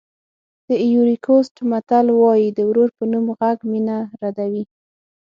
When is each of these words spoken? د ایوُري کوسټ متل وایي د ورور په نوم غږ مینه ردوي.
د 0.67 0.69
ایوُري 0.85 1.17
کوسټ 1.25 1.55
متل 1.71 2.05
وایي 2.21 2.47
د 2.53 2.59
ورور 2.69 2.89
په 2.97 3.03
نوم 3.11 3.25
غږ 3.39 3.57
مینه 3.71 3.97
ردوي. 4.21 4.63